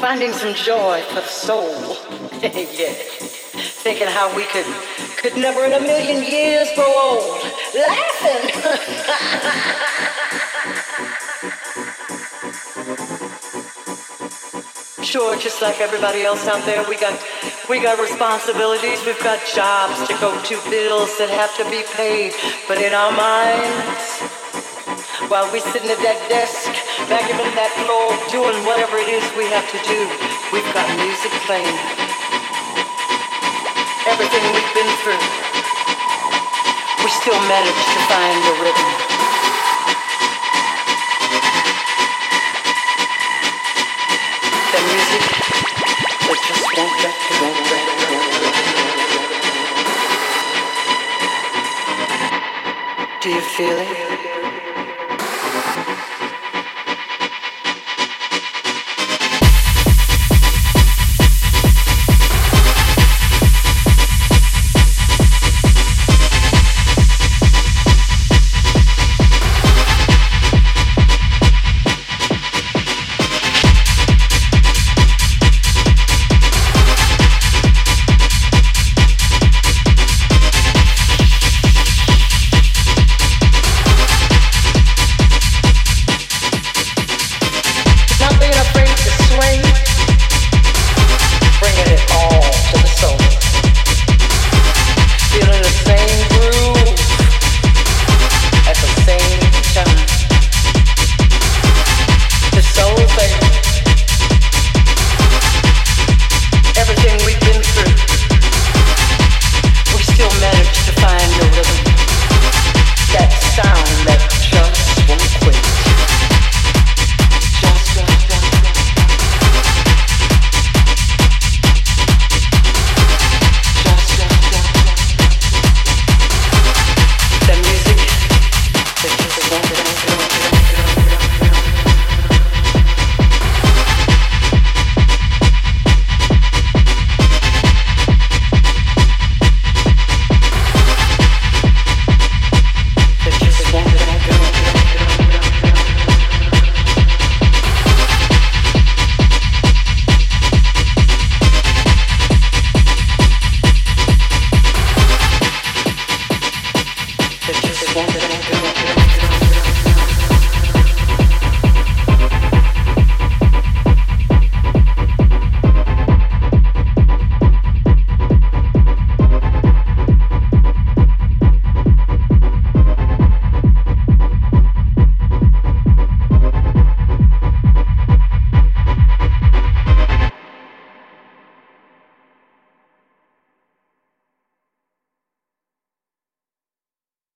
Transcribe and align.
finding 0.00 0.32
some 0.32 0.54
joy 0.54 1.02
for 1.08 1.16
the 1.16 1.26
soul. 1.26 1.96
yeah. 2.42 2.94
Thinking 3.84 4.08
how 4.08 4.34
we 4.34 4.44
could 4.44 4.64
could 5.18 5.36
never 5.36 5.64
in 5.66 5.74
a 5.74 5.80
million 5.80 6.24
years 6.24 6.68
grow 6.74 6.86
old. 6.86 7.42
Laughing. 7.74 8.50
sure, 15.04 15.36
just 15.36 15.60
like 15.60 15.80
everybody 15.80 16.22
else 16.22 16.46
out 16.46 16.64
there, 16.64 16.82
we 16.88 16.96
got 16.98 17.12
we 17.68 17.82
got 17.82 18.00
responsibilities, 18.00 19.04
we've 19.04 19.22
got 19.22 19.38
jobs 19.54 20.08
to 20.08 20.14
go 20.14 20.32
to, 20.42 20.70
bills 20.70 21.18
that 21.18 21.28
have 21.28 21.54
to 21.58 21.64
be 21.70 21.82
paid. 21.94 22.32
But 22.66 22.78
in 22.78 22.94
our 22.94 23.12
minds, 23.12 24.39
while 25.30 25.46
we're 25.54 25.62
sitting 25.70 25.86
at 25.86 26.02
that 26.02 26.18
desk, 26.26 26.66
vacuuming 27.06 27.54
that 27.54 27.70
floor, 27.86 28.10
doing 28.34 28.58
whatever 28.66 28.98
it 28.98 29.06
is 29.06 29.22
we 29.38 29.46
have 29.46 29.62
to 29.70 29.78
do, 29.86 30.02
we've 30.50 30.66
got 30.74 30.82
music 30.98 31.30
playing. 31.46 31.70
Everything 34.10 34.42
we've 34.50 34.74
been 34.74 34.90
through, 35.06 35.22
we 36.98 37.08
still 37.14 37.38
manage 37.46 37.78
to 37.78 38.00
find 38.10 38.42
the 38.42 38.54
rhythm. 38.58 38.90
Do 53.22 53.28
you 53.28 53.40
feel 53.42 53.76
it? 53.78 54.39